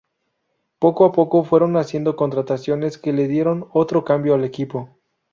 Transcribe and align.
Poco 0.79 1.05
a 1.05 1.11
poco, 1.11 1.43
fueron 1.43 1.77
haciendo 1.77 2.15
contrataciones 2.15 2.97
que 2.97 3.13
le 3.13 3.27
dieron 3.27 3.67
otro 3.71 4.03
cambio 4.03 4.33
al 4.33 4.43
equipo. 4.43 4.99